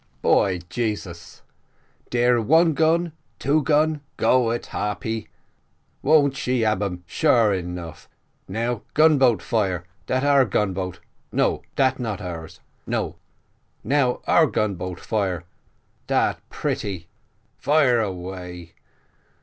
"By 0.23 0.57
Jasus, 0.57 1.43
dare 2.09 2.41
one 2.41 2.73
gun 2.73 3.11
two 3.37 3.61
gun 3.61 4.01
go 4.17 4.49
it, 4.49 4.65
Harpy. 4.65 5.27
Won't 6.01 6.35
she 6.35 6.65
ab 6.65 6.81
um, 6.81 7.03
sure 7.05 7.53
enough. 7.53 8.09
Now 8.47 8.81
gun 8.95 9.19
boat 9.19 9.43
fire 9.43 9.83
dat 10.07 10.23
our 10.23 10.43
gun 10.45 10.73
boat 10.73 11.01
no, 11.31 11.61
dat 11.75 11.99
not 11.99 12.19
ours. 12.19 12.61
Now 12.87 14.21
our 14.25 14.47
gun 14.47 14.73
boat 14.73 14.99
fire 14.99 15.43
dat 16.07 16.39
pretty 16.49 17.07
fire 17.59 17.99
away. 17.99 18.73